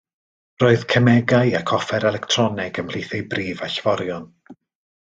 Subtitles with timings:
[0.63, 4.29] Roedd cemegau ac offer electroneg ym mhlith ei brif allforion.